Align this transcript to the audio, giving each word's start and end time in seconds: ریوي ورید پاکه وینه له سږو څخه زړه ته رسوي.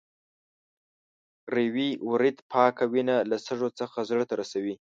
ریوي 1.55 1.89
ورید 2.09 2.37
پاکه 2.51 2.85
وینه 2.93 3.15
له 3.29 3.37
سږو 3.45 3.69
څخه 3.79 3.97
زړه 4.09 4.23
ته 4.29 4.33
رسوي. 4.41 4.75